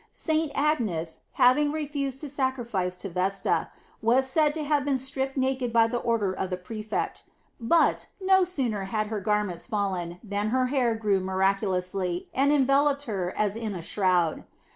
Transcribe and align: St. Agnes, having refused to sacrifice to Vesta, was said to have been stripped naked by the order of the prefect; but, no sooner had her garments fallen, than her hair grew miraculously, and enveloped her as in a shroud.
St. 0.09 0.51
Agnes, 0.55 1.25
having 1.33 1.71
refused 1.71 2.21
to 2.21 2.27
sacrifice 2.27 2.97
to 2.97 3.07
Vesta, 3.07 3.69
was 4.01 4.25
said 4.27 4.51
to 4.55 4.63
have 4.63 4.83
been 4.83 4.97
stripped 4.97 5.37
naked 5.37 5.71
by 5.71 5.85
the 5.85 5.99
order 5.99 6.33
of 6.33 6.49
the 6.49 6.57
prefect; 6.57 7.21
but, 7.59 8.07
no 8.19 8.43
sooner 8.43 8.85
had 8.85 9.05
her 9.13 9.19
garments 9.21 9.67
fallen, 9.67 10.19
than 10.23 10.49
her 10.49 10.65
hair 10.73 10.95
grew 10.95 11.19
miraculously, 11.19 12.27
and 12.33 12.51
enveloped 12.51 13.03
her 13.03 13.31
as 13.37 13.55
in 13.55 13.75
a 13.75 13.83
shroud. 13.83 14.43